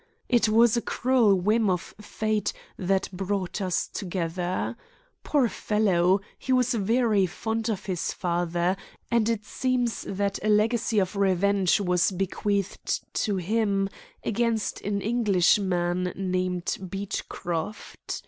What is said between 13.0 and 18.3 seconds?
to him against an Englishman named Beechcroft.